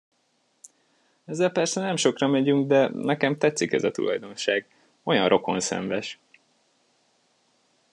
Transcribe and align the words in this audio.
Ezzel 1.25 1.49
persze 1.51 1.79
nem 1.81 1.95
sokra 1.95 2.27
megyünk, 2.27 2.67
de 2.67 2.87
nekem 2.87 3.37
tetszik 3.37 3.71
ez 3.71 3.83
a 3.83 3.91
tulajdonság, 3.91 4.65
olyan 5.03 5.27
rokonszenves! 5.27 6.19